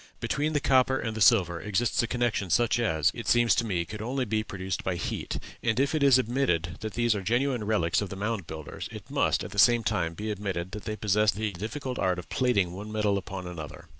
[0.19, 3.85] Between the copper and the silver exists a connection such as, it seems to me,
[3.85, 7.65] could only be produced by heat; and if it is admitted that these are genuine
[7.65, 10.95] relics of the Mound Builders, it must, at the same time, be admitted that they
[10.95, 13.89] possessed the difficult art of plating one metal upon another.